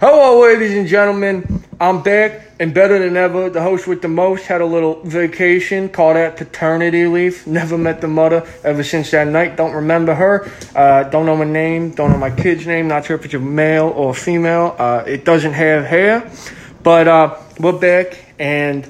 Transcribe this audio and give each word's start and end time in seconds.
Hello, 0.00 0.42
ladies 0.42 0.76
and 0.76 0.86
gentlemen. 0.86 1.64
I'm 1.80 2.04
back 2.04 2.52
and 2.60 2.72
better 2.72 3.00
than 3.00 3.16
ever. 3.16 3.50
The 3.50 3.60
host 3.60 3.88
with 3.88 4.00
the 4.00 4.06
most 4.06 4.46
had 4.46 4.60
a 4.60 4.64
little 4.64 5.02
vacation, 5.02 5.88
called 5.88 6.14
that 6.14 6.36
paternity 6.36 7.08
leave. 7.08 7.44
Never 7.48 7.76
met 7.76 8.00
the 8.00 8.06
mother 8.06 8.46
ever 8.62 8.84
since 8.84 9.10
that 9.10 9.26
night. 9.26 9.56
Don't 9.56 9.72
remember 9.72 10.14
her. 10.14 10.48
Uh, 10.72 11.02
don't 11.02 11.26
know 11.26 11.36
my 11.36 11.46
name. 11.46 11.90
Don't 11.90 12.12
know 12.12 12.16
my 12.16 12.30
kid's 12.30 12.64
name. 12.64 12.86
Not 12.86 13.06
sure 13.06 13.16
if 13.16 13.24
it's 13.24 13.34
a 13.34 13.40
male 13.40 13.88
or 13.88 14.14
female. 14.14 14.76
Uh, 14.78 15.02
it 15.04 15.24
doesn't 15.24 15.54
have 15.54 15.84
hair. 15.84 16.30
But 16.84 17.08
uh, 17.08 17.36
we're 17.58 17.72
back, 17.72 18.24
and 18.38 18.88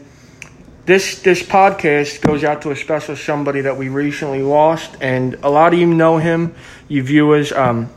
this 0.84 1.22
this 1.22 1.42
podcast 1.42 2.20
goes 2.20 2.44
out 2.44 2.60
to 2.62 2.70
a 2.70 2.76
special 2.76 3.16
somebody 3.16 3.62
that 3.62 3.78
we 3.78 3.88
recently 3.88 4.42
lost, 4.42 4.94
and 5.00 5.36
a 5.42 5.48
lot 5.48 5.72
of 5.72 5.78
you 5.78 5.86
know 5.86 6.18
him, 6.18 6.54
you 6.86 7.02
viewers. 7.02 7.50
Um, 7.50 7.88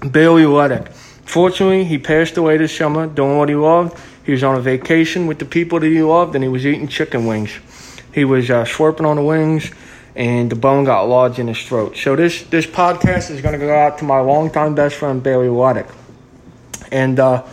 Bailey 0.00 0.42
Leddick. 0.42 0.92
Fortunately, 1.28 1.84
he 1.84 1.98
passed 1.98 2.38
away 2.38 2.56
this 2.56 2.74
summer 2.74 3.06
doing 3.06 3.36
what 3.36 3.50
he 3.50 3.54
loved. 3.54 3.98
He 4.24 4.32
was 4.32 4.42
on 4.42 4.56
a 4.56 4.62
vacation 4.62 5.26
with 5.26 5.38
the 5.38 5.44
people 5.44 5.78
that 5.78 5.86
he 5.86 6.02
loved, 6.02 6.34
and 6.34 6.42
he 6.42 6.48
was 6.48 6.64
eating 6.64 6.88
chicken 6.88 7.26
wings. 7.26 7.50
He 8.14 8.24
was 8.24 8.50
uh, 8.50 8.64
on 8.80 9.16
the 9.16 9.22
wings, 9.22 9.70
and 10.16 10.50
the 10.50 10.56
bone 10.56 10.84
got 10.84 11.02
lodged 11.02 11.38
in 11.38 11.48
his 11.48 11.62
throat. 11.62 11.98
So 11.98 12.16
this 12.16 12.44
this 12.44 12.66
podcast 12.66 13.30
is 13.30 13.42
going 13.42 13.52
to 13.52 13.58
go 13.58 13.76
out 13.76 13.98
to 13.98 14.04
my 14.04 14.20
longtime 14.20 14.74
best 14.74 14.96
friend 14.96 15.22
Bailey 15.22 15.48
Waddick. 15.48 15.92
And 16.90 17.20
uh, 17.20 17.44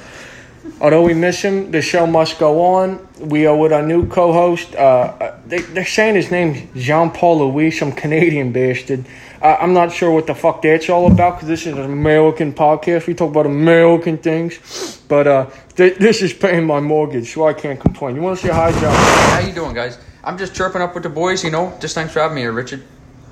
although 0.80 1.04
we 1.04 1.14
miss 1.14 1.42
him, 1.42 1.72
the 1.72 1.82
show 1.82 2.08
must 2.08 2.40
go 2.40 2.64
on. 2.76 3.06
We 3.20 3.46
are 3.46 3.58
with 3.58 3.74
our 3.74 3.84
new 3.84 4.08
co-host. 4.08 4.74
Uh, 4.74 5.36
they, 5.46 5.60
they're 5.60 5.86
saying 5.86 6.16
his 6.16 6.32
name's 6.32 6.62
Jean 6.82 7.12
Paul 7.12 7.40
Louis, 7.40 7.72
some 7.72 7.92
Canadian 7.92 8.54
bastard. 8.54 9.06
Uh, 9.46 9.56
I'm 9.62 9.74
not 9.74 9.92
sure 9.92 10.10
what 10.10 10.26
the 10.26 10.34
fuck 10.34 10.64
that's 10.64 10.90
all 10.90 11.06
about 11.06 11.36
because 11.36 11.48
this 11.48 11.68
is 11.68 11.74
an 11.74 11.84
American 11.84 12.52
podcast. 12.52 13.06
We 13.06 13.14
talk 13.14 13.30
about 13.30 13.46
American 13.46 14.18
things, 14.18 15.00
but 15.08 15.28
uh, 15.28 15.52
th- 15.76 16.00
this 16.00 16.24
is 16.24 16.34
paying 16.34 16.66
my 16.66 16.80
mortgage, 16.80 17.32
so 17.32 17.46
I 17.46 17.54
can't 17.54 17.80
complain. 17.80 18.16
You 18.16 18.24
want 18.24 18.40
to 18.40 18.48
say 18.48 18.52
hi, 18.52 18.72
John? 18.72 18.96
How 18.96 19.48
you 19.48 19.54
doing, 19.54 19.76
guys? 19.76 20.00
I'm 20.24 20.36
just 20.40 20.56
chirping 20.56 20.82
up 20.82 20.96
with 20.96 21.04
the 21.04 21.12
boys, 21.12 21.44
you 21.44 21.52
know. 21.52 21.78
Just 21.80 21.94
thanks 21.94 22.12
for 22.12 22.22
having 22.22 22.34
me 22.34 22.42
here, 22.42 22.54
Richard. 22.54 22.86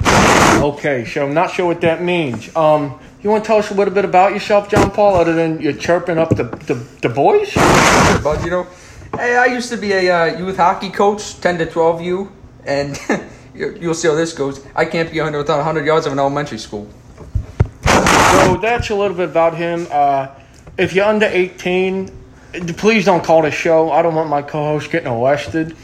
Okay, 0.05 1.03
so 1.03 1.25
I'm 1.25 1.33
not 1.33 1.50
sure 1.50 1.66
what 1.66 1.81
that 1.81 2.03
means. 2.03 2.55
Um, 2.55 3.00
you 3.23 3.31
want 3.31 3.44
to 3.44 3.48
tell 3.48 3.58
us 3.58 3.72
a 3.72 3.73
little 3.73 3.92
bit 3.92 4.05
about 4.05 4.33
yourself, 4.33 4.70
John 4.70 4.92
Paul, 4.92 5.16
other 5.16 5.33
than 5.33 5.61
you're 5.61 5.73
chirping 5.73 6.20
up 6.20 6.30
the, 6.30 6.44
the, 6.44 6.75
the 7.02 7.09
boys? 7.09 7.50
Sure, 7.50 8.20
bud. 8.22 8.45
You 8.45 8.52
know, 8.52 8.67
hey, 9.16 9.36
I 9.36 9.48
used 9.48 9.72
to 9.72 9.77
be 9.77 9.94
a 9.94 10.16
uh, 10.16 10.38
youth 10.38 10.58
hockey 10.58 10.92
coach, 10.92 11.42
10 11.42 11.58
to 11.58 11.66
12 11.66 12.02
U, 12.02 12.31
and 12.67 13.00
you'll 13.54 13.94
see 13.94 14.08
how 14.08 14.16
this 14.16 14.34
goes. 14.34 14.66
I 14.76 14.86
can't 14.86 15.12
be 15.12 15.20
under 15.20 15.38
within 15.38 15.58
100 15.58 15.86
yards 15.86 16.06
of 16.06 16.14
an 16.14 16.20
elementary 16.20 16.58
school. 16.58 16.88
So 17.86 18.58
that's 18.58 18.90
a 18.90 18.95
little 18.95 19.16
bit 19.16 19.30
about 19.30 19.56
him. 19.56 19.88
Uh, 19.92 20.28
if 20.78 20.94
you're 20.94 21.06
under 21.06 21.28
18, 21.28 22.12
please 22.78 23.06
don't 23.06 23.23
call 23.23 23.44
the 23.44 23.52
show. 23.52 23.92
I 23.92 24.02
don't 24.02 24.16
want 24.16 24.30
my 24.30 24.42
co-host 24.42 24.92
getting 24.92 25.12
arrested. 25.12 25.76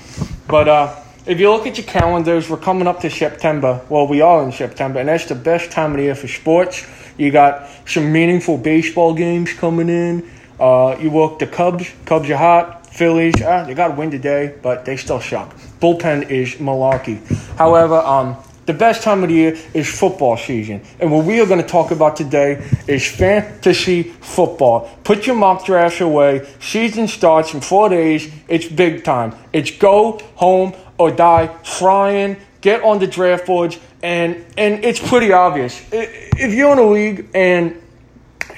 But 0.48 0.68
uh, 0.68 0.96
if 1.26 1.40
you 1.40 1.52
look 1.52 1.68
at 1.68 1.78
your 1.78 1.86
calendars, 1.86 2.50
we're 2.50 2.58
coming 2.58 2.88
up 2.88 3.02
to 3.02 3.10
September. 3.10 3.86
Well, 3.90 4.08
we 4.08 4.22
are 4.22 4.44
in 4.44 4.52
September, 4.52 5.00
and 5.00 5.10
that's 5.10 5.26
the 5.26 5.36
best 5.36 5.72
time 5.72 5.92
of 5.92 5.98
the 5.98 6.04
year 6.04 6.16
for 6.16 6.28
sports. 6.28 6.86
You 7.18 7.32
got 7.32 7.70
some 7.86 8.12
meaningful 8.12 8.58
baseball 8.58 9.14
games 9.14 9.54
coming 9.54 9.90
in. 9.90 10.30
Uh, 10.60 10.98
you 11.00 11.12
work 11.12 11.40
the 11.40 11.48
Cubs. 11.48 11.90
Cubs 12.06 12.30
are 12.30 12.38
hot. 12.38 12.88
Phillies, 12.88 13.36
ah, 13.44 13.64
they 13.64 13.76
got 13.76 13.92
a 13.92 13.94
win 13.94 14.10
today, 14.10 14.56
but 14.62 14.86
they 14.86 14.98
still 14.98 15.22
suck. 15.22 15.56
Bullpen 15.80 16.30
is 16.30 16.56
malarkey. 16.56 17.20
However, 17.58 17.96
um, 17.96 18.38
the 18.70 18.74
best 18.76 19.02
time 19.02 19.24
of 19.24 19.30
the 19.30 19.36
year 19.36 19.58
is 19.74 19.90
football 19.90 20.38
season. 20.38 20.84
And 21.00 21.12
what 21.12 21.26
we 21.26 21.42
are 21.42 21.48
going 21.48 21.60
to 21.60 21.68
talk 21.68 21.90
about 21.90 22.16
today 22.16 22.64
is 22.88 23.04
fantasy 23.10 24.04
football. 24.04 24.96
Put 25.04 25.26
your 25.26 25.36
mock 25.36 25.66
drafts 25.66 26.02
away. 26.02 26.48
Season 26.60 27.08
starts 27.08 27.56
in 27.56 27.62
four 27.62 27.90
days. 27.90 28.32
It's 28.48 28.68
big 28.68 29.04
time. 29.04 29.34
It's 29.54 29.72
go 29.72 30.20
home 30.36 30.76
or 31.00 31.10
die 31.10 31.48
frying. 31.64 32.38
Get 32.62 32.84
on 32.84 33.00
the 33.00 33.08
draft 33.08 33.48
boards. 33.48 33.80
And, 34.04 34.46
and 34.56 34.86
it's 34.86 35.00
pretty 35.00 35.32
obvious. 35.32 35.84
If 35.92 36.54
you're 36.54 36.74
in 36.74 36.78
a 36.78 36.84
league 36.84 37.28
and 37.34 37.82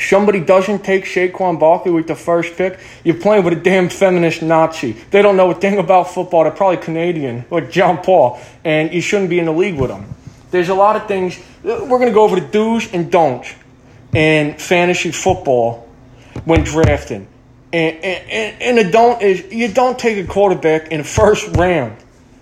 somebody 0.01 0.39
doesn't 0.39 0.83
take 0.83 1.05
Saquon 1.05 1.59
Barkley 1.59 1.91
with 1.91 2.07
the 2.07 2.15
first 2.15 2.55
pick, 2.55 2.79
you're 3.03 3.15
playing 3.15 3.43
with 3.43 3.53
a 3.53 3.61
damn 3.61 3.89
feminist 3.89 4.41
Nazi. 4.41 4.93
They 5.11 5.21
don't 5.21 5.37
know 5.37 5.51
a 5.51 5.55
thing 5.55 5.77
about 5.77 6.13
football. 6.13 6.43
They're 6.43 6.51
probably 6.51 6.77
Canadian, 6.77 7.45
like 7.49 7.71
John 7.71 7.97
Paul, 7.97 8.39
and 8.63 8.93
you 8.93 9.01
shouldn't 9.01 9.29
be 9.29 9.39
in 9.39 9.45
the 9.45 9.53
league 9.53 9.75
with 9.75 9.89
them. 9.89 10.05
There's 10.51 10.69
a 10.69 10.73
lot 10.73 10.95
of 10.95 11.07
things. 11.07 11.39
We're 11.63 11.87
going 11.87 12.07
to 12.07 12.13
go 12.13 12.23
over 12.23 12.39
the 12.39 12.47
do's 12.47 12.91
and 12.93 13.11
don'ts 13.11 13.53
in 14.13 14.55
fantasy 14.57 15.11
football 15.11 15.87
when 16.45 16.63
drafting. 16.63 17.27
And, 17.73 17.95
and, 18.03 18.61
and, 18.61 18.77
the 18.77 18.91
don't 18.91 19.21
is 19.21 19.49
you 19.51 19.69
don't 19.69 19.97
take 19.97 20.17
a 20.17 20.27
quarterback 20.27 20.91
in 20.91 20.97
the 20.97 21.03
first 21.05 21.55
round. 21.55 21.95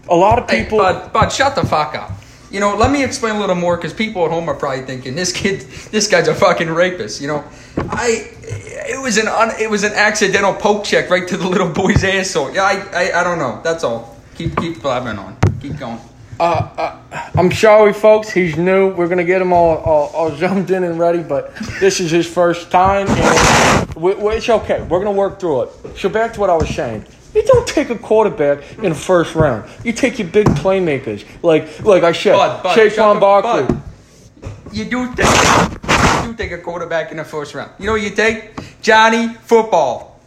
A 0.09 0.15
lot 0.15 0.39
of 0.39 0.49
Hey, 0.49 0.63
people. 0.63 0.79
bud, 0.79 1.13
bud, 1.13 1.29
shut 1.29 1.53
the 1.53 1.63
fuck 1.67 1.93
up. 1.95 2.11
You 2.51 2.59
know, 2.59 2.75
let 2.75 2.91
me 2.91 3.03
explain 3.03 3.35
a 3.35 3.39
little 3.39 3.55
more 3.55 3.77
because 3.77 3.93
people 3.93 4.25
at 4.25 4.31
home 4.31 4.49
are 4.49 4.55
probably 4.55 4.83
thinking 4.83 5.15
this 5.15 5.31
kid, 5.31 5.61
this 5.91 6.07
guy's 6.07 6.27
a 6.27 6.33
fucking 6.35 6.69
rapist. 6.69 7.21
You 7.21 7.27
know, 7.27 7.43
I, 7.77 8.31
it 8.41 9.01
was 9.01 9.17
an 9.17 9.27
un, 9.27 9.51
it 9.59 9.69
was 9.69 9.83
an 9.83 9.93
accidental 9.93 10.53
poke 10.53 10.83
check 10.83 11.09
right 11.09 11.27
to 11.27 11.37
the 11.37 11.47
little 11.47 11.69
boy's 11.69 12.03
asshole. 12.03 12.53
Yeah, 12.53 12.63
I, 12.63 12.87
I, 12.93 13.21
I 13.21 13.23
don't 13.23 13.37
know. 13.37 13.61
That's 13.63 13.83
all. 13.83 14.17
Keep, 14.35 14.57
keep 14.57 14.81
blabbing 14.81 15.19
on. 15.19 15.37
Keep 15.61 15.77
going. 15.77 15.99
Uh 16.39 16.69
uh, 17.11 17.29
I'm 17.35 17.51
sorry, 17.51 17.91
folks. 17.91 18.29
He's 18.29 18.55
new. 18.55 18.93
We're 18.93 19.09
gonna 19.09 19.25
get 19.25 19.41
him 19.41 19.51
all, 19.51 19.77
all, 19.79 20.07
all 20.07 20.35
zoomed 20.37 20.71
in 20.71 20.85
and 20.85 20.97
ready, 20.97 21.21
but 21.21 21.53
this 21.81 21.99
is 21.99 22.09
his 22.11 22.25
first 22.25 22.71
time, 22.71 23.07
and 23.09 23.93
we, 23.95 24.13
it's 24.13 24.47
okay. 24.47 24.81
We're 24.83 25.03
gonna 25.03 25.11
work 25.11 25.39
through 25.39 25.63
it. 25.63 25.97
So 25.97 26.07
back 26.07 26.33
to 26.33 26.39
what 26.39 26.49
I 26.49 26.55
was 26.55 26.69
saying. 26.69 27.05
You 27.33 27.43
don't 27.43 27.67
take 27.67 27.89
a 27.89 27.97
quarterback 27.97 28.63
in 28.79 28.89
the 28.89 28.95
first 28.95 29.35
round. 29.35 29.69
You 29.83 29.93
take 29.93 30.17
your 30.19 30.27
big 30.27 30.47
playmakers, 30.47 31.25
like 31.43 31.83
like 31.83 32.03
I 32.03 32.11
said, 32.11 32.33
Bud, 32.33 32.63
bud, 32.63 32.75
shut 32.75 32.91
Saquon 32.93 33.19
Barkley. 33.19 33.75
Bud, 33.75 34.53
You 34.73 34.85
do 34.85 35.13
take, 35.15 35.25
you 35.27 36.31
do 36.31 36.33
take 36.35 36.51
a 36.51 36.57
quarterback 36.57 37.11
in 37.11 37.17
the 37.17 37.23
first 37.23 37.53
round. 37.53 37.71
You 37.79 37.85
know 37.87 37.91
what 37.93 38.01
you 38.01 38.09
take? 38.11 38.81
Johnny 38.81 39.33
Football. 39.45 40.19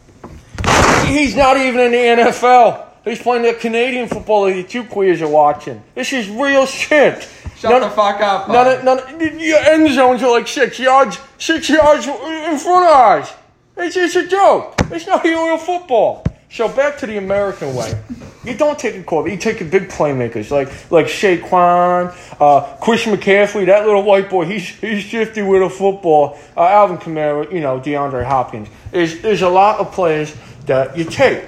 He's 1.05 1.35
not 1.35 1.57
even 1.57 1.79
in 1.81 1.91
the 1.91 2.23
NFL. 2.31 2.85
He's 3.03 3.21
playing 3.21 3.43
the 3.43 3.53
Canadian 3.53 4.07
football 4.07 4.45
that 4.45 4.55
you 4.55 4.63
two 4.63 4.85
queers 4.85 5.21
are 5.21 5.27
watching. 5.27 5.83
This 5.93 6.13
is 6.13 6.29
real 6.29 6.65
shit. 6.65 7.27
Shut 7.57 7.71
None- 7.71 7.81
the 7.81 7.89
fuck 7.89 8.21
up. 8.21 8.47
None 8.47 8.67
of, 8.77 8.83
none 8.85 8.99
of, 8.99 9.41
your 9.41 9.59
end 9.59 9.93
zones 9.93 10.23
are 10.23 10.31
like 10.31 10.47
six 10.47 10.79
yards, 10.79 11.19
six 11.37 11.69
yards 11.69 12.07
in 12.07 12.57
front 12.57 12.85
of 12.87 12.95
ours. 12.95 13.33
It's 13.75 13.95
just 13.95 14.15
a 14.15 14.25
joke. 14.27 14.75
It's 14.91 15.05
not 15.05 15.25
even 15.25 15.37
real 15.39 15.57
football. 15.57 16.23
So 16.53 16.69
back 16.69 16.99
to 16.99 17.07
the 17.07 17.17
American 17.17 17.73
way. 17.73 17.99
You 18.43 18.55
don't 18.55 18.77
take 18.77 18.95
a 18.95 19.01
quarterback. 19.01 19.33
You 19.33 19.41
take 19.41 19.57
the 19.57 19.65
big 19.65 19.89
playmakers 19.89 20.51
like 20.51 20.67
like 20.91 21.07
Saquon, 21.07 22.15
uh, 22.39 22.75
Chris 22.79 23.05
McCaffrey, 23.05 23.65
that 23.65 23.87
little 23.87 24.03
white 24.03 24.29
boy. 24.29 24.45
He's 24.45 24.67
he's 24.67 25.01
shifty 25.01 25.41
with 25.41 25.63
a 25.63 25.69
football. 25.69 26.37
Uh, 26.55 26.67
Alvin 26.67 26.99
Kamara, 26.99 27.51
you 27.51 27.59
know 27.59 27.79
DeAndre 27.79 28.23
Hopkins. 28.23 28.67
There's 28.91 29.19
there's 29.21 29.41
a 29.41 29.49
lot 29.49 29.79
of 29.79 29.91
players 29.93 30.35
that 30.67 30.95
you 30.95 31.05
take. 31.05 31.43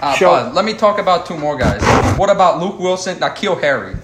Uh, 0.00 0.18
bud, 0.18 0.54
let 0.54 0.64
me 0.64 0.74
talk 0.74 0.98
about 0.98 1.24
two 1.24 1.36
more 1.36 1.56
guys. 1.56 1.80
What 2.18 2.30
about 2.30 2.58
Luke 2.58 2.80
Willson, 2.80 3.14
N'Keal 3.20 3.60
Harry? 3.60 3.94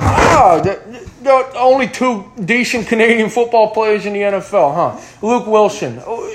Ah, 0.00 0.62
the, 0.64 1.06
the 1.22 1.58
only 1.58 1.88
two 1.88 2.32
decent 2.42 2.86
Canadian 2.86 3.28
football 3.28 3.70
players 3.74 4.06
in 4.06 4.14
the 4.14 4.20
NFL, 4.20 4.74
huh? 4.74 5.26
Luke 5.26 5.44
Willson. 5.44 6.02
Oh, 6.06 6.32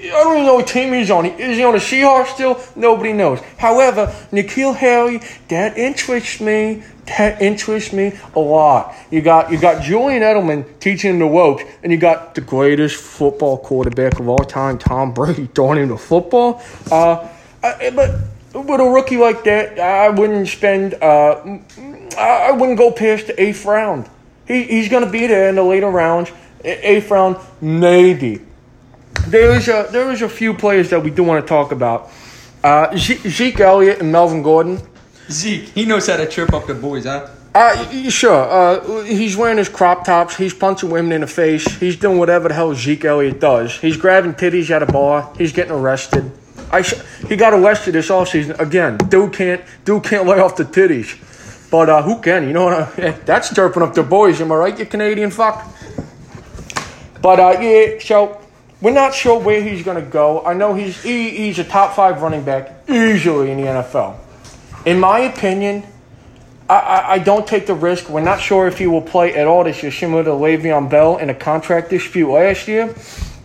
I 0.00 0.24
don't 0.24 0.46
know 0.46 0.54
what 0.54 0.68
team 0.68 0.92
he's 0.92 1.10
on. 1.10 1.26
Is 1.26 1.56
he 1.56 1.64
on 1.64 1.72
the 1.72 1.78
Seahawks 1.78 2.28
still? 2.28 2.60
Nobody 2.76 3.12
knows. 3.12 3.40
However, 3.58 4.06
N'Keal 4.30 4.76
Harry, 4.76 5.20
that 5.48 5.76
interests 5.76 6.40
me. 6.40 6.82
That 7.06 7.42
interests 7.42 7.92
me 7.92 8.18
a 8.34 8.38
lot. 8.38 8.94
You 9.10 9.22
got 9.22 9.50
you 9.50 9.58
got 9.58 9.82
Julian 9.82 10.22
Edelman 10.22 10.78
teaching 10.78 11.18
the 11.18 11.24
ropes, 11.24 11.64
and 11.82 11.90
you 11.90 11.98
got 11.98 12.34
the 12.34 12.40
greatest 12.40 12.96
football 12.96 13.58
quarterback 13.58 14.20
of 14.20 14.28
all 14.28 14.38
time, 14.38 14.78
Tom 14.78 15.12
Brady, 15.12 15.46
throwing 15.54 15.78
him 15.78 15.88
the 15.88 15.96
football. 15.96 16.62
Uh, 16.90 17.26
I, 17.62 17.90
but 17.90 18.20
with 18.54 18.80
a 18.80 18.84
rookie 18.84 19.16
like 19.16 19.44
that, 19.44 19.78
I 19.80 20.10
wouldn't 20.10 20.48
spend. 20.48 20.94
Uh, 20.94 21.58
I 22.16 22.52
wouldn't 22.52 22.78
go 22.78 22.92
past 22.92 23.28
the 23.28 23.42
eighth 23.42 23.64
round. 23.64 24.08
He, 24.46 24.64
he's 24.64 24.88
going 24.88 25.04
to 25.04 25.10
be 25.10 25.26
there 25.26 25.48
in 25.48 25.56
the 25.56 25.62
later 25.62 25.90
rounds. 25.90 26.30
Eighth 26.64 27.10
round, 27.10 27.36
maybe. 27.60 28.40
There 29.28 29.52
is 29.54 29.68
a 29.68 29.88
there 29.90 30.10
is 30.10 30.22
a 30.22 30.28
few 30.28 30.54
players 30.54 30.90
that 30.90 31.02
we 31.02 31.10
do 31.10 31.22
want 31.22 31.44
to 31.44 31.48
talk 31.48 31.72
about. 31.72 32.10
Uh, 32.62 32.96
Ze- 32.96 33.28
Zeke 33.28 33.60
Elliott 33.60 34.00
and 34.00 34.10
Melvin 34.10 34.42
Gordon. 34.42 34.80
Zeke, 35.30 35.68
he 35.68 35.84
knows 35.84 36.06
how 36.06 36.16
to 36.16 36.26
chirp 36.26 36.52
up 36.52 36.66
the 36.66 36.74
boys, 36.74 37.04
huh? 37.04 37.28
Uh, 37.54 38.08
sure. 38.08 38.34
Uh, 38.34 39.02
he's 39.04 39.36
wearing 39.36 39.58
his 39.58 39.68
crop 39.68 40.04
tops. 40.04 40.36
He's 40.36 40.54
punching 40.54 40.90
women 40.90 41.12
in 41.12 41.20
the 41.22 41.26
face. 41.26 41.64
He's 41.78 41.96
doing 41.96 42.18
whatever 42.18 42.48
the 42.48 42.54
hell 42.54 42.74
Zeke 42.74 43.04
Elliott 43.04 43.40
does. 43.40 43.78
He's 43.78 43.96
grabbing 43.96 44.34
titties 44.34 44.70
at 44.70 44.82
a 44.82 44.86
bar. 44.86 45.32
He's 45.36 45.52
getting 45.52 45.72
arrested. 45.72 46.30
I 46.70 46.82
sh- 46.82 46.94
he 47.28 47.36
got 47.36 47.54
arrested 47.54 47.92
this 47.94 48.08
offseason 48.10 48.58
again. 48.58 48.96
Dude 48.98 49.32
can't 49.32 49.62
dude 49.84 50.04
can't 50.04 50.26
lay 50.26 50.38
off 50.38 50.56
the 50.56 50.64
titties. 50.64 51.16
But 51.70 51.90
uh, 51.90 52.02
who 52.02 52.20
can? 52.20 52.46
You 52.46 52.52
know 52.54 52.64
what? 52.66 52.98
I, 52.98 53.10
that's 53.26 53.54
chirping 53.54 53.82
up 53.82 53.94
the 53.94 54.02
boys. 54.02 54.40
Am 54.40 54.52
I 54.52 54.54
right, 54.56 54.78
you 54.78 54.86
Canadian 54.86 55.30
fuck? 55.30 55.66
But 57.20 57.40
uh, 57.40 57.58
yeah, 57.60 57.98
so 57.98 58.40
we're 58.80 58.92
not 58.92 59.14
sure 59.14 59.40
where 59.40 59.62
he's 59.62 59.82
going 59.82 60.02
to 60.02 60.10
go. 60.10 60.44
I 60.44 60.54
know 60.54 60.74
he's 60.74 61.02
he, 61.02 61.30
he's 61.30 61.58
a 61.58 61.64
top 61.64 61.96
five 61.96 62.22
running 62.22 62.44
back 62.44 62.88
easily 62.88 63.50
in 63.50 63.58
the 63.58 63.66
NFL. 63.66 64.18
In 64.86 65.00
my 65.00 65.20
opinion, 65.20 65.82
I, 66.68 66.74
I, 66.74 67.12
I 67.12 67.18
don't 67.18 67.46
take 67.46 67.66
the 67.66 67.74
risk. 67.74 68.08
We're 68.08 68.20
not 68.20 68.40
sure 68.40 68.68
if 68.68 68.78
he 68.78 68.86
will 68.86 69.02
play 69.02 69.34
at 69.34 69.46
all 69.46 69.64
this 69.64 69.82
year, 69.82 69.90
similar 69.90 70.22
to 70.24 70.30
Le'Veon 70.30 70.88
Bell 70.88 71.16
in 71.16 71.30
a 71.30 71.34
contract 71.34 71.90
dispute 71.90 72.30
last 72.30 72.68
year. 72.68 72.94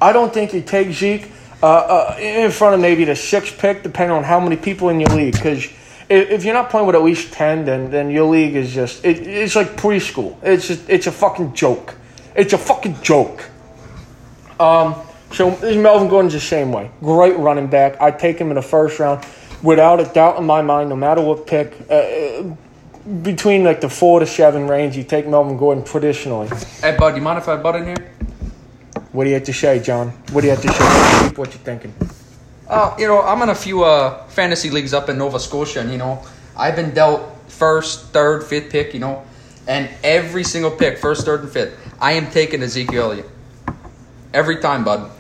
I 0.02 0.12
don't 0.12 0.34
think 0.34 0.54
you 0.54 0.62
take 0.62 0.92
Zeke 0.92 1.32
uh, 1.64 1.66
uh, 1.66 2.18
in 2.20 2.52
front 2.52 2.76
of 2.76 2.82
maybe 2.82 3.06
the 3.06 3.16
sixth 3.16 3.58
pick, 3.58 3.84
depending 3.84 4.16
on 4.16 4.24
how 4.24 4.40
many 4.40 4.58
people 4.58 4.90
in 4.90 5.00
your 5.00 5.10
league. 5.10 5.34
Because 5.34 5.66
if, 6.10 6.30
if 6.30 6.44
you're 6.44 6.54
not 6.54 6.70
playing 6.70 6.86
with 6.86 6.96
at 6.96 7.02
least 7.02 7.34
ten, 7.34 7.66
then 7.66 7.90
then 7.90 8.12
your 8.12 8.30
league 8.30 8.56
is 8.56 8.74
just 8.74 9.04
it, 9.06 9.26
it's 9.26 9.56
like 9.56 9.78
preschool. 9.78 10.38
It's 10.44 10.68
just, 10.68 10.90
it's 10.90 11.08
a 11.08 11.12
fucking 11.12 11.54
joke. 11.54 11.96
It's 12.36 12.54
a 12.54 12.58
fucking 12.58 13.02
joke. 13.02 13.50
Um, 14.60 14.96
so 15.34 15.50
this 15.52 15.76
Melvin 15.76 16.08
Gordon's 16.08 16.34
the 16.34 16.40
same 16.40 16.72
way. 16.72 16.92
Great 17.02 17.38
running 17.38 17.68
back. 17.68 18.00
I 18.00 18.12
take 18.12 18.38
him 18.38 18.50
in 18.50 18.56
the 18.56 18.62
first 18.62 19.00
round, 19.00 19.26
without 19.64 20.00
a 20.00 20.06
doubt 20.06 20.38
in 20.38 20.46
my 20.46 20.62
mind. 20.62 20.90
No 20.90 20.96
matter 20.96 21.22
what 21.22 21.48
pick, 21.48 21.76
uh, 21.90 22.44
between 23.22 23.64
like 23.64 23.82
the 23.82 23.90
four 23.90 24.20
to 24.20 24.28
seven 24.28 24.68
range, 24.68 24.96
you 24.96 25.04
take 25.04 25.28
Melvin 25.28 25.58
Gordon 25.58 25.84
traditionally. 25.84 26.50
Hey, 26.82 26.96
bud, 26.96 27.16
you 27.16 27.22
mind 27.22 27.40
if 27.40 27.48
I 27.48 27.58
butt 27.58 27.76
in 27.78 27.86
here? 27.86 28.12
What 29.12 29.24
do 29.24 29.30
you 29.30 29.36
have 29.36 29.44
to 29.46 29.54
say, 29.54 29.80
John? 29.80 30.10
What 30.32 30.42
do 30.42 30.48
you 30.48 30.52
have 30.52 30.62
to 30.62 30.72
say? 30.72 31.28
Keep 31.28 31.38
what 31.38 31.50
you're 31.50 31.64
thinking. 31.64 31.94
Uh, 32.68 32.96
you 32.98 33.08
know, 33.08 33.22
I'm 33.22 33.42
in 33.42 33.50
a 33.50 33.56
few 33.56 33.84
uh, 33.84 34.26
fantasy 34.28 34.70
leagues 34.70 34.94
up 34.94 35.10
in 35.10 35.18
Nova 35.18 35.40
Scotia, 35.40 35.82
and 35.82 35.92
you 35.92 35.98
know, 35.98 36.24
I've 36.56 36.76
been 36.76 36.94
dealt 36.94 37.38
first, 37.50 38.08
third, 38.08 38.44
fifth 38.44 38.72
pick. 38.72 38.94
You 38.94 39.00
know, 39.00 39.24
and 39.68 39.90
every 40.04 40.44
single 40.44 40.72
pick, 40.72 40.98
first, 40.98 41.26
third, 41.26 41.42
and 41.42 41.52
fifth, 41.52 41.78
I 42.00 42.14
am 42.14 42.30
taking 42.32 42.62
Ezekiel 42.62 43.12
Elliott. 43.12 43.30
Every 44.34 44.58
time, 44.58 44.84
bud. 44.84 45.12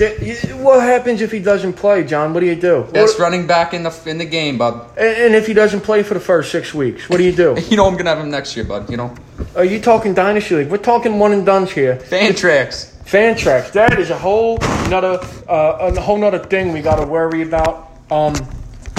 What 0.00 0.82
happens 0.82 1.20
if 1.20 1.30
he 1.30 1.40
doesn't 1.40 1.74
play, 1.74 2.04
John? 2.04 2.32
What 2.32 2.40
do 2.40 2.46
you 2.46 2.56
do? 2.56 2.84
Best 2.92 3.18
what, 3.18 3.24
running 3.24 3.46
back 3.46 3.74
in 3.74 3.82
the 3.82 4.02
in 4.06 4.16
the 4.16 4.24
game, 4.24 4.56
bud. 4.56 4.96
And 4.96 5.34
if 5.34 5.46
he 5.46 5.52
doesn't 5.52 5.82
play 5.82 6.02
for 6.02 6.14
the 6.14 6.20
first 6.20 6.50
six 6.50 6.72
weeks, 6.72 7.08
what 7.10 7.18
do 7.18 7.24
you 7.24 7.32
do? 7.32 7.56
you 7.68 7.76
know 7.76 7.86
I'm 7.86 7.96
gonna 7.96 8.10
have 8.10 8.18
him 8.18 8.30
next 8.30 8.56
year, 8.56 8.64
bud. 8.64 8.88
You 8.88 8.96
know. 8.96 9.14
Are 9.54 9.64
you 9.64 9.80
talking 9.80 10.14
dynasty 10.14 10.54
league? 10.54 10.68
We're 10.68 10.78
talking 10.78 11.18
one 11.18 11.32
and 11.32 11.44
duns 11.44 11.70
here. 11.70 11.96
Fantrax. 11.96 12.94
Fantrax. 13.04 13.72
That 13.72 13.98
is 13.98 14.10
a 14.10 14.18
whole 14.18 14.58
another 14.86 15.20
uh, 15.48 15.92
a 15.94 16.00
whole 16.00 16.16
nother 16.16 16.38
thing 16.38 16.72
we 16.72 16.80
got 16.80 16.96
to 16.96 17.06
worry 17.06 17.42
about. 17.42 17.90
Um, 18.10 18.34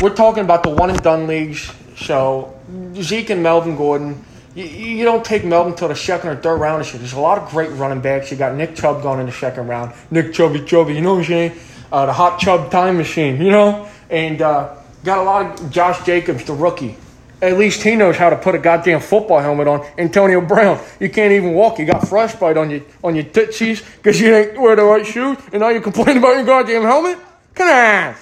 we're 0.02 0.16
talking 0.16 0.44
about 0.44 0.62
the 0.64 0.70
one 0.70 0.92
and 0.92 1.02
done 1.02 1.26
leagues. 1.26 1.72
So 1.98 2.54
Zeke 2.96 3.32
and 3.32 3.42
Melvin 3.42 3.76
Gordon. 3.76 4.24
You, 4.56 4.66
you 4.66 5.06
don't 5.06 5.24
take 5.24 5.46
Melvin 5.46 5.74
until 5.74 5.88
the 5.88 5.96
second 5.96 6.30
or 6.30 6.36
third 6.36 6.58
round. 6.58 6.84
There's 6.84 7.14
a 7.14 7.20
lot 7.20 7.38
of 7.38 7.50
great 7.50 7.72
running 7.72 8.02
backs. 8.02 8.32
You 8.32 8.38
got 8.38 8.56
Nick 8.56 8.76
Chubb 8.76 9.02
going 9.02 9.20
in 9.20 9.26
the 9.26 9.32
second 9.32 9.68
round. 9.68 9.94
Nick 10.10 10.34
Chubby 10.34 10.64
Chubby, 10.66 10.94
you 10.94 11.02
know 11.02 11.14
what 11.14 11.20
I'm 11.20 11.26
saying? 11.26 11.60
Uh, 11.92 12.06
the 12.06 12.14
hot 12.14 12.40
Chubb 12.40 12.72
time 12.72 12.98
machine, 12.98 13.42
you 13.42 13.52
know? 13.52 13.88
And 14.10 14.42
uh, 14.42 14.76
got 15.04 15.20
a 15.20 15.24
lot 15.24 15.60
of 15.60 15.72
Josh 15.72 16.06
Jacobs, 16.06 16.44
the 16.44 16.54
rookie. 16.54 16.98
At 17.42 17.58
least 17.58 17.82
he 17.82 17.96
knows 17.96 18.18
how 18.18 18.30
to 18.30 18.38
put 18.38 18.54
a 18.54 18.60
goddamn 18.60 19.00
football 19.00 19.40
helmet 19.40 19.68
on. 19.68 19.86
Antonio 19.98 20.42
Brown, 20.42 20.80
you 21.00 21.10
can't 21.10 21.32
even 21.32 21.54
walk. 21.54 21.80
You 21.80 21.86
got 21.86 22.08
frostbite 22.08 22.56
on 22.56 22.70
your 22.70 22.82
on 23.04 23.16
your 23.16 23.24
tootsies 23.24 23.82
because 23.98 24.22
you 24.22 24.30
didn't 24.30 24.62
wear 24.62 24.76
the 24.76 24.84
right 24.84 25.06
shoes, 25.06 25.40
and 25.52 25.62
now 25.62 25.70
you 25.70 25.82
complain 25.82 26.18
about 26.18 26.36
your 26.36 26.46
goddamn 26.46 26.84
helmet. 26.84 27.18
Come 27.56 27.68
on, 27.68 28.16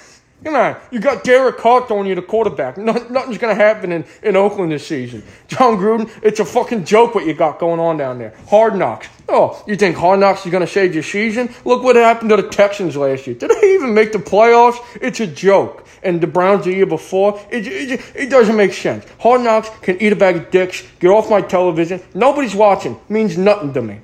come 0.44 0.56
on. 0.56 0.78
You 0.92 1.00
got 1.00 1.24
Derek 1.24 1.58
Carr 1.58 1.88
throwing 1.88 2.08
you 2.08 2.16
the 2.16 2.22
quarterback. 2.22 2.78
No, 2.78 2.94
nothing's 3.10 3.38
gonna 3.38 3.56
happen 3.56 3.92
in, 3.92 4.06
in 4.24 4.36
Oakland 4.36 4.72
this 4.72 4.88
season. 4.88 5.24
Jon 5.48 5.78
Gruden, 5.78 6.10
it's 6.24 6.40
a 6.40 6.46
fucking 6.46 6.86
joke 6.86 7.16
what 7.16 7.26
you 7.26 7.34
got 7.34 7.60
going 7.60 7.80
on 7.80 7.98
down 7.98 8.18
there. 8.18 8.34
Hard 8.48 8.76
knocks. 8.76 9.08
Oh, 9.32 9.64
you 9.68 9.76
think 9.76 9.96
Hard 9.96 10.20
Knocks 10.20 10.44
is 10.44 10.52
going 10.52 10.66
to 10.66 10.72
save 10.72 10.96
your 10.96 11.04
season? 11.04 11.54
Look 11.64 11.84
what 11.84 11.96
happened 11.96 12.32
to 12.32 12.38
the 12.38 12.50
Texans 12.50 12.98
last 12.98 13.28
year. 13.28 13.36
Did 13.36 13.52
they 13.52 13.76
even 13.76 13.94
make 13.94 14.12
the 14.12 14.18
playoffs? 14.18 14.84
It's 15.00 15.20
a 15.20 15.28
joke 15.28 15.88
and 16.02 16.20
the 16.20 16.26
Browns 16.26 16.66
the 16.66 16.74
year 16.74 16.88
before. 16.88 17.40
It, 17.52 17.68
it, 17.68 18.02
it 18.16 18.30
doesn't 18.32 18.56
make 18.56 18.74
sense. 18.74 19.06
Hard 19.20 19.42
Knocks 19.42 19.70
can 19.82 20.02
eat 20.02 20.12
a 20.12 20.16
bag 20.16 20.36
of 20.36 20.50
dicks, 20.50 20.84
get 21.00 21.10
off 21.10 21.30
my 21.30 21.42
television. 21.42 22.02
Nobody's 22.16 22.56
watching. 22.56 23.00
Means 23.08 23.38
nothing 23.38 23.72
to 23.74 23.84
me. 23.84 24.00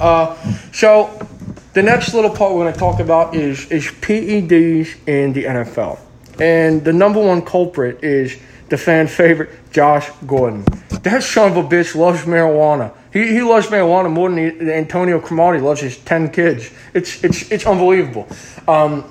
Uh, 0.00 0.36
so 0.72 1.26
the 1.74 1.82
next 1.82 2.14
little 2.14 2.30
part 2.30 2.54
we're 2.54 2.62
going 2.62 2.72
to 2.72 2.78
talk 2.78 3.00
about 3.00 3.34
is, 3.34 3.70
is 3.70 3.84
PEDs 3.86 5.08
in 5.08 5.32
the 5.32 5.44
NFL. 5.44 5.98
And 6.40 6.84
the 6.84 6.92
number 6.92 7.20
one 7.20 7.42
culprit 7.42 8.02
is 8.02 8.38
the 8.68 8.78
fan 8.78 9.06
favorite, 9.06 9.50
Josh 9.72 10.08
Gordon. 10.26 10.64
That 11.02 11.22
son 11.22 11.50
of 11.50 11.56
a 11.56 11.62
bitch 11.62 11.94
loves 11.94 12.22
marijuana. 12.22 12.94
He, 13.12 13.28
he 13.28 13.42
loves 13.42 13.66
marijuana 13.66 14.10
more 14.10 14.30
than 14.30 14.38
he, 14.38 14.72
Antonio 14.72 15.20
Cromartie 15.20 15.60
loves 15.60 15.80
his 15.80 15.98
10 15.98 16.30
kids. 16.30 16.70
It's, 16.92 17.22
it's, 17.22 17.50
it's 17.52 17.66
unbelievable. 17.66 18.26
Um, 18.66 19.04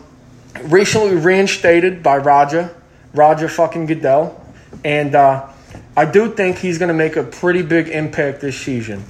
recently 0.64 1.16
reinstated 1.16 2.04
by 2.04 2.18
Roger, 2.18 2.76
Roger 3.14 3.48
fucking 3.48 3.86
Goodell, 3.86 4.42
and 4.84 5.16
uh, 5.16 5.50
I 5.96 6.06
do 6.06 6.34
think 6.34 6.58
he's 6.58 6.78
going 6.78 6.88
to 6.88 6.94
make 6.94 7.16
a 7.16 7.24
pretty 7.24 7.62
big 7.62 7.90
impact 7.90 8.42
this 8.42 8.60
season. 8.60 9.04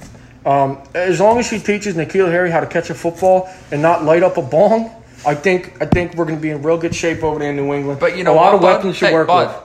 Um, 0.44 0.82
as 0.94 1.20
long 1.20 1.38
as 1.38 1.46
she 1.46 1.58
teaches 1.58 1.94
N'Keal 1.94 2.30
Harry 2.30 2.50
how 2.50 2.60
to 2.60 2.66
catch 2.66 2.90
a 2.90 2.94
football 2.94 3.48
and 3.70 3.80
not 3.80 4.04
light 4.04 4.22
up 4.22 4.36
a 4.36 4.42
bong, 4.42 4.90
I 5.26 5.34
think 5.34 5.80
I 5.80 5.86
think 5.86 6.14
we're 6.14 6.26
going 6.26 6.36
to 6.36 6.42
be 6.42 6.50
in 6.50 6.62
real 6.62 6.76
good 6.76 6.94
shape 6.94 7.22
over 7.22 7.38
there 7.38 7.50
in 7.50 7.56
New 7.56 7.72
England. 7.72 7.98
But 7.98 8.16
you 8.16 8.24
know, 8.24 8.34
a 8.34 8.36
lot 8.36 8.46
what, 8.46 8.54
of 8.54 8.60
bud? 8.60 8.76
weapons 8.76 8.98
to 8.98 9.06
Hey, 9.06 9.12
work 9.14 9.26
bud, 9.26 9.48
with. 9.48 9.64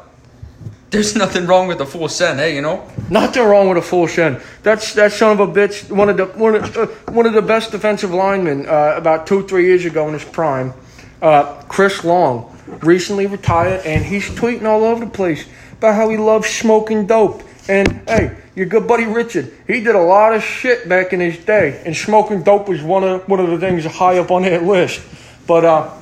There's 0.91 1.15
nothing 1.15 1.45
wrong 1.45 1.67
with 1.67 1.77
the 1.77 1.85
full 1.85 2.07
send, 2.09 2.39
hey, 2.39 2.55
you 2.55 2.61
know? 2.61 2.89
Nothing 3.11 3.43
wrong 3.43 3.69
with 3.69 3.77
a 3.77 3.81
full 3.81 4.07
shin. 4.07 4.41
That's 4.63 4.93
that 4.95 5.11
son 5.11 5.39
of 5.39 5.39
a 5.39 5.51
bitch. 5.51 5.91
One 5.91 6.09
of 6.09 6.17
the 6.17 6.25
one 6.25 6.55
of, 6.55 6.77
uh, 6.77 6.87
one 7.11 7.25
of 7.25 7.33
the 7.33 7.41
best 7.41 7.71
defensive 7.71 8.11
linemen 8.11 8.65
uh, 8.67 8.93
about 8.95 9.27
two 9.27 9.45
three 9.47 9.65
years 9.65 9.85
ago 9.85 10.07
in 10.07 10.13
his 10.13 10.23
prime. 10.23 10.73
Uh, 11.21 11.61
Chris 11.63 12.05
Long 12.05 12.57
recently 12.81 13.27
retired, 13.27 13.85
and 13.85 14.05
he's 14.05 14.29
tweeting 14.29 14.63
all 14.63 14.85
over 14.85 15.03
the 15.03 15.11
place 15.11 15.45
about 15.73 15.95
how 15.95 16.07
he 16.09 16.17
loves 16.17 16.47
smoking 16.47 17.05
dope. 17.05 17.43
And 17.67 18.01
hey, 18.07 18.35
your 18.59 18.67
good 18.67 18.89
buddy 18.89 19.05
Richard, 19.05 19.53
he 19.67 19.79
did 19.79 19.95
a 19.95 20.01
lot 20.01 20.35
of 20.35 20.43
shit 20.43 20.89
back 20.89 21.13
in 21.13 21.21
his 21.21 21.37
day, 21.37 21.81
and 21.85 21.95
smoking 21.95 22.43
dope 22.43 22.67
was 22.67 22.81
one 22.81 23.05
of 23.05 23.25
one 23.29 23.39
of 23.39 23.49
the 23.49 23.57
things 23.57 23.85
high 23.85 24.17
up 24.17 24.31
on 24.31 24.41
that 24.41 24.63
list. 24.63 25.01
But 25.47 25.63
uh, 25.63 25.97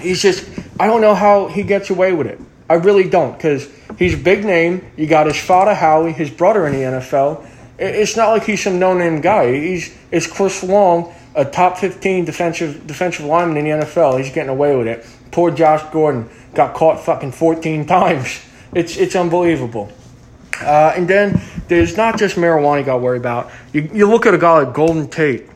he's 0.00 0.20
just 0.20 0.44
I 0.80 0.88
don't 0.88 1.00
know 1.00 1.14
how 1.14 1.46
he 1.46 1.62
gets 1.62 1.90
away 1.90 2.12
with 2.12 2.26
it. 2.26 2.40
I 2.68 2.74
really 2.74 3.08
don't 3.08 3.36
because 3.36 3.68
he's 3.96 4.14
a 4.14 4.16
big 4.16 4.44
name. 4.44 4.84
You 4.96 5.06
got 5.06 5.28
his 5.28 5.38
father 5.38 5.72
Howie, 5.72 6.10
his 6.10 6.30
brother 6.30 6.66
in 6.66 6.72
the 6.72 6.80
NFL. 6.80 7.48
It's 7.78 8.16
not 8.16 8.30
like 8.30 8.42
he's 8.42 8.64
some 8.64 8.80
no-name 8.80 9.20
guy. 9.20 9.52
He's 9.52 9.96
it's 10.10 10.26
Chris 10.26 10.64
Long, 10.64 11.14
a 11.36 11.44
top 11.44 11.78
fifteen 11.78 12.24
defensive 12.24 12.88
defensive 12.88 13.24
lineman 13.24 13.58
in 13.58 13.78
the 13.78 13.86
NFL. 13.86 14.18
He's 14.18 14.34
getting 14.34 14.50
away 14.50 14.74
with 14.74 14.88
it. 14.88 15.06
Poor 15.30 15.52
Josh 15.52 15.84
Gordon 15.92 16.28
got 16.54 16.74
caught 16.74 17.04
fucking 17.04 17.30
fourteen 17.30 17.86
times. 17.98 18.40
It's 18.74 18.96
it's 18.96 19.14
unbelievable. 19.14 19.92
Uh, 20.60 20.92
and 20.96 21.08
then 21.08 21.40
there's 21.68 21.96
not 21.96 22.18
just 22.18 22.36
marijuana 22.36 22.80
you 22.80 22.84
got 22.84 22.96
to 22.96 23.02
worry 23.02 23.18
about. 23.18 23.50
You, 23.72 23.88
you 23.92 24.08
look 24.08 24.26
at 24.26 24.34
a 24.34 24.38
guy 24.38 24.62
like 24.62 24.74
Golden 24.74 25.08
Tate, 25.08 25.48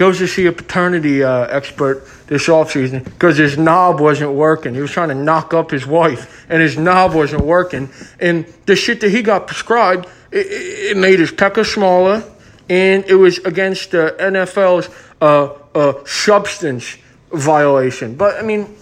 goes 0.00 0.16
to 0.16 0.26
see 0.26 0.46
a 0.46 0.52
paternity 0.52 1.22
uh, 1.22 1.44
expert 1.48 2.06
this 2.26 2.46
offseason 2.46 3.04
because 3.04 3.36
his 3.36 3.58
knob 3.58 4.00
wasn't 4.00 4.32
working. 4.32 4.74
He 4.74 4.80
was 4.80 4.90
trying 4.90 5.10
to 5.10 5.14
knock 5.14 5.52
up 5.52 5.70
his 5.70 5.86
wife, 5.86 6.46
and 6.48 6.62
his 6.62 6.78
knob 6.78 7.14
wasn't 7.14 7.44
working. 7.44 7.90
And 8.18 8.46
the 8.64 8.76
shit 8.76 9.02
that 9.02 9.10
he 9.10 9.20
got 9.20 9.46
prescribed, 9.46 10.06
it, 10.30 10.46
it 10.46 10.96
made 10.96 11.18
his 11.18 11.30
pecker 11.30 11.64
smaller, 11.64 12.24
and 12.70 13.04
it 13.04 13.16
was 13.16 13.38
against 13.40 13.90
the 13.90 14.16
NFL's 14.18 14.88
uh, 15.20 15.52
uh, 15.74 16.04
substance 16.06 16.96
violation. 17.30 18.14
But, 18.14 18.36
I 18.36 18.42
mean, 18.42 18.74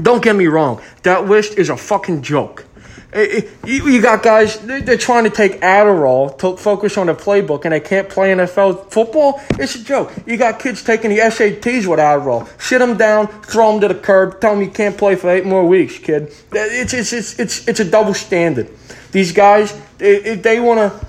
don't 0.00 0.24
get 0.24 0.34
me 0.34 0.46
wrong. 0.46 0.82
That 1.04 1.28
list 1.28 1.56
is 1.56 1.68
a 1.68 1.76
fucking 1.76 2.22
joke. 2.22 2.64
Eh, 3.14 3.42
eh, 3.42 3.42
You 3.66 4.00
got 4.00 4.22
guys, 4.22 4.56
they- 4.60 4.80
they're 4.80 4.96
trying 4.96 5.24
to 5.24 5.30
take 5.30 5.60
Adderall 5.60 6.36
to 6.38 6.56
focus 6.56 6.96
on 6.96 7.06
the 7.08 7.14
playbook 7.14 7.64
and 7.64 7.72
they 7.72 7.80
can't 7.80 8.08
play 8.08 8.32
NFL 8.32 8.86
football. 8.90 9.40
It's 9.58 9.74
a 9.74 9.84
joke. 9.84 10.12
You 10.26 10.38
got 10.38 10.58
kids 10.58 10.82
taking 10.82 11.10
the 11.10 11.20
SATs 11.20 11.86
with 11.86 12.00
Adderall. 12.00 12.48
Sit 12.58 12.78
them 12.78 12.96
down, 12.96 13.28
throw 13.42 13.70
them 13.72 13.80
to 13.82 13.88
the 13.88 13.94
curb, 14.00 14.40
tell 14.40 14.54
them 14.54 14.62
you 14.62 14.70
can't 14.70 14.96
play 14.96 15.14
for 15.16 15.28
eight 15.28 15.44
more 15.44 15.66
weeks, 15.66 15.98
kid. 15.98 16.32
It's, 16.52 16.94
it's, 16.94 17.12
it's, 17.12 17.38
it's, 17.38 17.68
it's 17.68 17.80
a 17.80 17.84
double 17.84 18.14
standard. 18.14 18.68
These 19.12 19.32
guys, 19.32 19.74
if 20.00 20.42
they 20.42 20.58
want 20.58 20.78
to, 20.80 21.06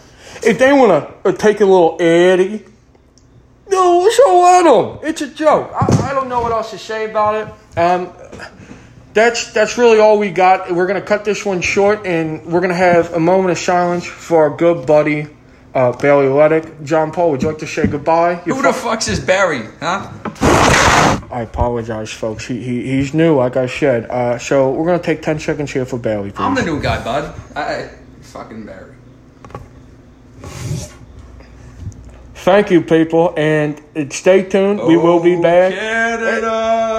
if 0.48 0.60
they 0.60 0.74
want 0.74 1.24
to 1.24 1.31
take 1.33 1.62
a 1.62 1.65
little 1.65 1.95
Eddie, 2.01 2.65
no, 3.69 4.10
so 4.10 4.41
let 4.41 4.63
them. 4.63 5.00
It's 5.10 5.22
a 5.22 5.27
joke. 5.27 5.72
I, 5.74 6.10
I 6.10 6.13
don't 6.13 6.27
know 6.27 6.41
what 6.41 6.51
else 6.51 6.72
to 6.72 6.77
say 6.77 7.10
about 7.10 7.36
it. 7.48 7.79
Um, 7.79 8.10
that's 9.13 9.51
that's 9.53 9.77
really 9.77 10.00
all 10.00 10.17
we 10.20 10.32
got. 10.32 10.72
We're 10.72 10.88
gonna 10.88 11.01
cut 11.01 11.25
this 11.25 11.46
one 11.46 11.62
short, 11.62 12.05
and 12.05 12.46
we're 12.46 12.62
gonna 12.62 12.74
have 12.74 13.13
a 13.13 13.20
moment 13.20 13.51
of 13.51 13.58
silence 13.58 14.05
for 14.05 14.43
our 14.50 14.55
good 14.58 14.86
buddy 14.86 15.27
uh, 15.74 15.91
Bailey 15.93 16.27
Ledick. 16.27 16.84
John 16.84 17.12
Paul, 17.12 17.32
would 17.32 17.41
you 17.41 17.50
like 17.50 17.60
to 17.60 17.67
say 17.67 17.88
goodbye? 17.88 18.41
You're 18.46 18.55
Who 18.55 18.62
the 18.62 18.74
fu- 18.74 18.89
fuck's 18.89 19.08
is 19.08 19.20
Barry, 19.20 19.67
huh? 19.79 20.12
I 21.32 21.41
apologize, 21.41 22.12
folks. 22.12 22.46
He, 22.46 22.62
he 22.63 22.84
he's 22.84 23.13
new, 23.13 23.36
like 23.36 23.58
I 23.58 23.65
said. 23.67 24.10
Uh, 24.10 24.38
so 24.38 24.72
we're 24.72 24.86
gonna 24.86 25.01
take 25.01 25.22
ten 25.22 25.39
seconds 25.39 25.72
here 25.72 25.86
for 25.86 25.98
Bailey, 25.98 26.32
please. 26.32 26.43
I'm 26.43 26.55
the 26.55 26.63
new 26.63 26.82
guy, 26.82 27.03
bud. 27.03 27.34
I, 27.55 27.62
I 27.62 27.89
fucking 28.22 28.65
Barry. 28.65 28.93
Thank 32.43 32.71
you, 32.71 32.81
people, 32.81 33.33
and 33.38 33.81
stay 34.12 34.43
tuned. 34.43 34.81
We 34.81 34.97
will 34.97 35.21
be 35.21 35.35
oh, 35.38 35.41
back. 35.41 35.71
Canada! 35.71 36.97